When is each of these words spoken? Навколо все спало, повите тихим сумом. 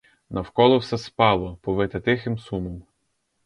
Навколо 0.29 0.77
все 0.79 0.97
спало, 0.97 1.57
повите 1.61 1.99
тихим 2.01 2.37
сумом. 2.39 2.83